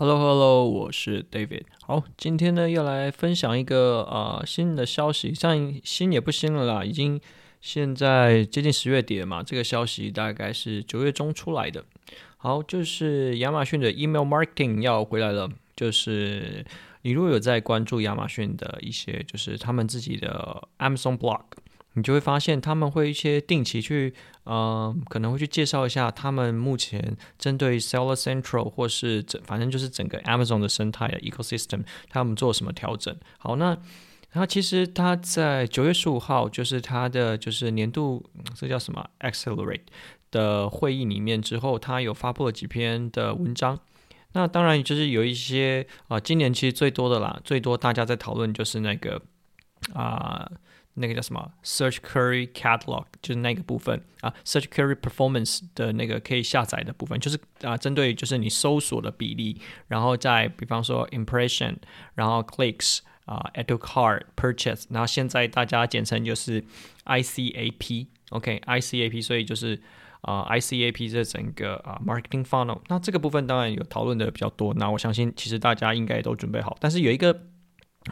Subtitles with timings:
[0.00, 1.64] Hello Hello，我是 David。
[1.82, 7.20] 好，今天呢要来分享一个呃新的消息，像新也不新了啦，已经
[7.60, 9.42] 现在接近十月底了嘛。
[9.42, 11.84] 这个消息大概是九月中出来的。
[12.38, 15.50] 好，就是亚马逊的 Email Marketing 要回来了。
[15.76, 16.64] 就是
[17.02, 21.42] 你如果有在关注亚马逊的一些，就是他们自己的 Amazon Blog。
[21.94, 24.14] 你就会发现他们会一些定期去，
[24.44, 33.14] 呃，可能会去介绍一下他们目前针对 Seller Central 或是整，反正就是整个 Amazon 的生态的 ecosystem，他们做什么调整。
[33.38, 33.76] 好，那
[34.30, 39.80] 然后其实他在九月十五号，就是他的就是年度这叫什么 Accelerate
[40.30, 43.76] 的会议里面之后，他有发布了几篇的文章。
[44.34, 49.20] 那当然就是有一些啊、今年其实最多的啦，最多大家在讨论就是那个
[49.92, 50.48] 啊。
[50.94, 61.76] 那个叫什么？Search Query Catalog 就是那个部分啊，Search Query Performance 的那个可以下载的部分，就是啊，针对就是你搜索的比例，然后再比方说 Impression，
[62.14, 66.64] 然后 Clicks 啊，Add to Cart Purchase，然后现在大家简称就是
[67.06, 69.80] ICAP，OK，ICAP，所以就是
[70.22, 77.46] 啊，ICAP 这整个啊 Marketing Funnel，那这个部分当然有讨论的比较多，那我相信其实大家应该都准备好，但是有一个。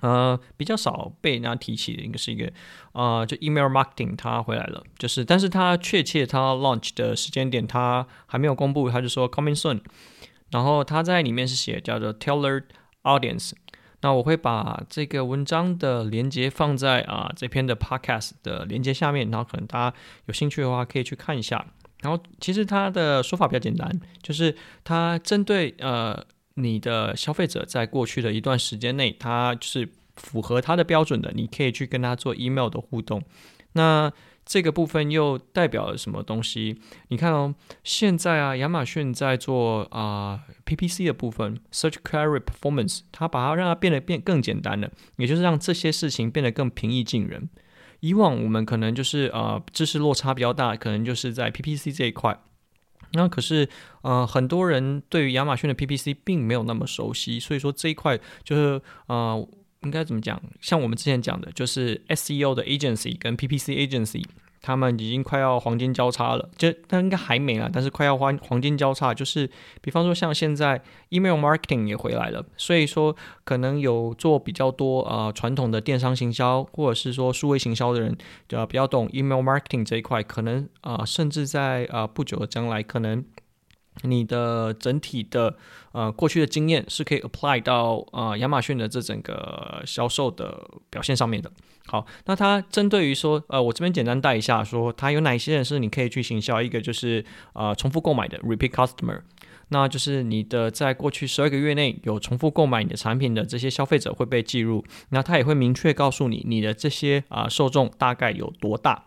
[0.00, 2.52] 呃，比较少被人家提起的一个是一个，
[2.92, 9.80] 呃，就 email marketing 它回来了，就是，但是它确切它 launch 的时间点它还没有公布，它就说 coming soon，
[10.50, 12.64] 然后它在里面是写叫做 tailored
[13.02, 13.52] audience，
[14.02, 21.66] 那我会把这个文章的连接放在啊、这篇的 podcast 的连接下面，然后可能大家有兴趣的话可以去看一下，
[22.02, 26.24] 然后其实它的说法比较简单，就是它针对呃。
[26.58, 33.22] 你的消费者在过去的一段时间内，他是符合他的标准的，你可以去跟他做 email 的互动。
[33.72, 34.12] 那
[34.44, 36.80] 这个部分又代表了什么东西？
[37.08, 47.50] 你看哦，现在啊，亚马逊在做啊、PPC 的部分，Search Query Performance，它把它让它变得变更简单了，也就是让这些事情变得更平易近人。
[48.00, 52.40] 以往我们可能就是呃知识落差比较大，可能就是在 PPC 这一块。
[53.12, 53.68] 那可是，
[54.02, 59.48] 呃，很多人对于亚马逊的 PPC 并没有那么熟悉，所以说这一块就是，呃，
[59.82, 60.40] 应该怎么讲？
[60.60, 64.24] 像我们之前讲的，就是 SEO 的 agency 跟 PPC agency。
[64.60, 69.48] 他们已经快要黄金交叉了，就但应该还没啊，但是快要黄黄金交叉，就是
[69.80, 73.14] 比方说像现在 email marketing 也回来了，所以说
[73.44, 78.16] 可能有做比较多啊传统的电商行销或者是说数位行销的人，
[78.50, 83.24] 呃比较懂 email marketing 这一块，可能啊、甚至在啊、不久的将来可能。
[84.02, 85.56] 你的整体的
[85.92, 91.50] 呃过去的经验是可以 apply 到呃亚马逊的这整个销售的表现上面的。
[91.86, 99.20] 好，那它针对于说呃我这边简单带一下，说它有哪些人是你可以去行销，一个就是呃重复购买的 repeat customer，
[99.68, 109.04] 那就是你的在过去十二个月内有重复购买你的产品的这些消费者会被记录，那它也会明确告诉你你的这些啊、受众大概有多大。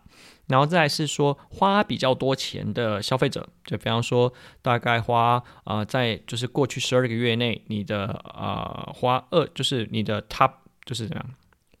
[0.48, 4.30] 然后再是说花比较多钱的消费者，就比方说
[4.60, 10.50] 大概花呃在就是过去十二个月内，你的呃花二就是你的 top
[10.84, 11.26] 就是怎样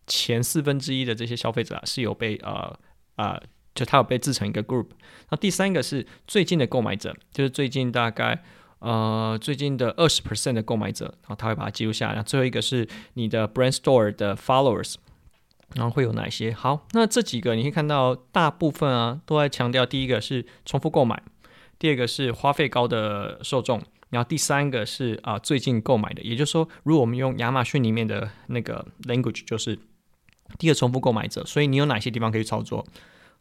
[0.06, 2.74] 前四分之一的这些消费者啊是有被呃
[3.16, 3.38] 呃
[3.74, 4.86] 就他有被制成一个 group。
[5.30, 8.42] 那第三个是最近的购买者，就是最近大概
[8.82, 12.14] 呃最近的二十 percent 的购买者，然后他会把它记录下来。
[12.14, 14.96] 然后最后一个是你的 brand store 的 followers。
[15.74, 16.52] 然后会有哪些？
[16.52, 21.22] 好，那这几个你可以看到，大部分啊都在强调，第一个是重复购买，
[21.78, 26.20] 第二个是花费高的受众，然后第三个是啊最近购买的。
[26.20, 29.74] 也就是说，如果我们用亚马逊里面的那个 language，就是
[30.58, 32.84] 第一个重复购买者，所以你有哪些地方可以操作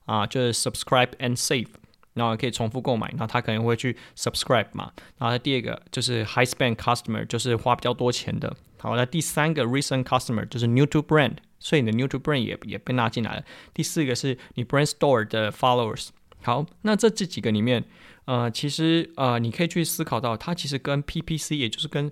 [0.06, 0.26] 啊？
[0.26, 1.68] 就是 subscribe and save，
[2.14, 4.92] 然后可以重复购买，然后他可能会去 subscribe 嘛。
[5.18, 8.56] 然后第二个就是 high spend customer，就是花比较多钱的。
[8.80, 11.38] 好，那第三个 recent customer 就是 new to brand。
[11.64, 13.44] 所以你的 new to brand 也也被纳进来了。
[13.72, 16.08] 第四个是你 brand store 的 followers。
[16.42, 17.84] 好，那这这几个里面，
[18.26, 22.12] 呃，其实呃，你可以去思考到，它其实跟 PPC，也就是跟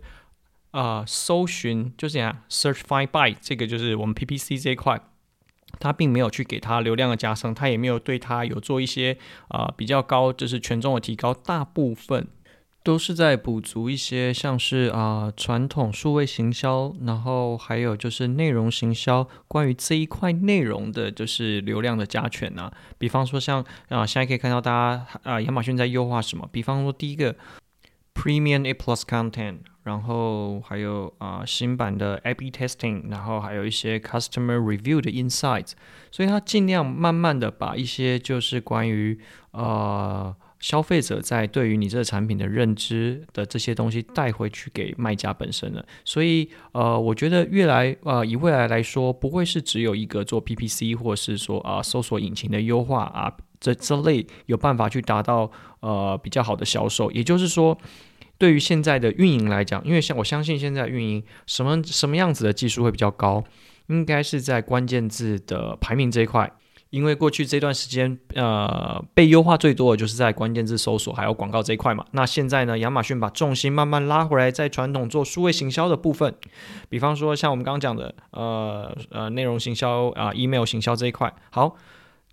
[0.70, 5.02] 呃搜寻，就是这样 search find buy 这个就是我们 PPC 这一块，
[5.80, 9.18] 它并没有去给它流量的加深，它也没有对它有做一些
[9.50, 12.28] 啊、比较高就是权重的提高，大部分。
[12.82, 22.72] 都是在补足一些像是啊、传统数位行销，然后还有就是内容行销，关于这一块内容的，就是流量的加权啊。
[22.98, 26.48] 比方说像啊、现在可以看到大家啊、亚马逊在优化什么？
[26.54, 27.36] 比方说第一个
[28.14, 35.72] Premium A Plus Content，然后还有啊、新版的 A/B Testing，然后还有一些 Customer Review 的 Insights，
[36.12, 39.20] 所以它尽量慢慢的把一些就是关于
[39.52, 40.36] 呃。
[40.60, 45.86] 消费者在对于你这个产品的认知的这些东西带回去给卖家本身了。
[46.04, 55.50] 所以呃，我觉得越来呃以未来来说，不会是只有一个做 PPC 或是说啊、搜索引擎的优化啊这这类有办法去达到
[55.82, 57.12] 呃比较好的销售。
[57.12, 57.78] 也就是说，
[58.38, 63.44] 对于现在的运营来讲，因为像我相信现在运营什么什么样子的技术会比较高，
[63.88, 66.52] 应该是在关键字的排名这一块。
[66.90, 72.04] 因为过去这段时间，呃，被优化最多的就是在关键字搜索还有广告这一块嘛。
[72.14, 76.34] 那现在呢，亚马逊把重心慢慢拉回来，在传统做数位行销的部分，
[76.90, 81.76] 比方说像我们刚刚讲的，呃呃，内容行销啊，，email 行销这一块，好。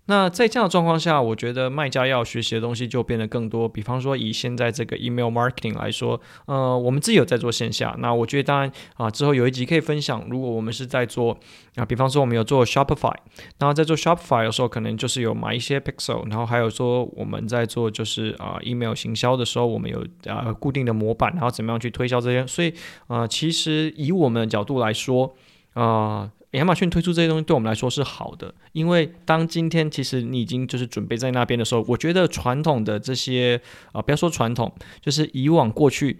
[0.07, 3.67] 那在这样的状况下，我觉得卖家要学习的东西就变得更多。
[3.67, 7.95] 比方说，以现在这个 email marketing 来说，呃，我们自己有在做线下。
[7.99, 10.25] 那我觉得，当然啊，之后有一集可以分享。
[10.29, 11.37] 如果我们是在做
[11.75, 13.13] 啊，比方说我们有做 Shopify，
[13.59, 22.47] 然后在做 Shopify 的时候，可能就是有买一些 Pixel，然后还有说我们在做就是啊 email 行销的时候，我们有啊固定的模板，然后怎么样去推销这些。
[22.47, 22.73] 所以
[23.07, 25.35] 啊，其实以我们的角度来说，
[25.73, 26.31] 啊。
[26.51, 33.61] 亚马逊推出这些东西对我们来说是好的，因为当今天其实你已经就是准备在那边的时候，我觉得传统的这些
[33.91, 36.17] 啊、不要说传统，就是以往过去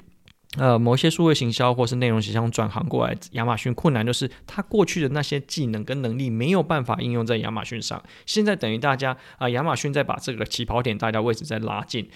[0.58, 12.10] 呃某些数位行销或是内容行销转行过来，亚马逊困难就是他过去的那些技能跟能力没有办法应用在亚马逊上，现在等于大家啊、亚马逊在把这个起跑点大家位置再拉近。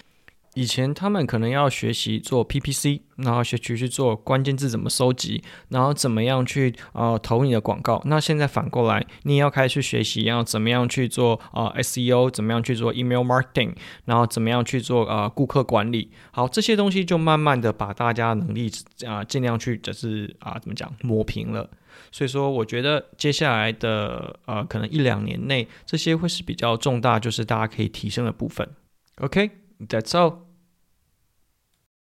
[0.54, 8.02] 以前他们可能要学习做 PPC，然后学习去做关键字怎么收集，然后怎么样去呃投你的广告。
[8.04, 16.10] 那现在反过来，你也要开始去学习要怎么样去做呃 SEO，怎么样去做 email marketing，然后怎么样去做呃顾客管理。
[16.32, 18.70] 好，这些东西就慢慢的把大家能力
[19.06, 21.70] 啊、尽量去就是啊、怎么讲磨平了。
[22.10, 28.68] 所以说，我觉得接下来的呃可能一两年内，这些会是比较重大，就是大家可以提升的部分。
[29.16, 29.61] OK。
[29.88, 30.51] That's all.